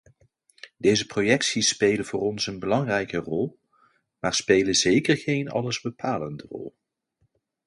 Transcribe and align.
Deze 0.77 1.05
projecties 1.05 1.67
spelen 1.67 2.05
voor 2.05 2.19
ons 2.21 2.47
een 2.47 2.59
belangrijke 2.59 3.17
rol, 3.17 3.59
maar 4.19 4.33
spelen 4.33 4.75
zeker 4.75 5.17
geen 5.17 5.49
allesbepalende 5.49 6.45
rol. 6.49 6.75